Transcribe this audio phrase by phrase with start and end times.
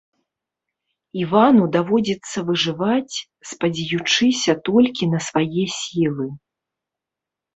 [1.23, 3.15] Івану даводзіцца выжываць,
[3.49, 6.27] спадзеючыся толькі на свае сілы.